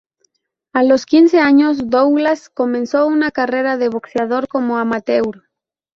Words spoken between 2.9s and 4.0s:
una carrera de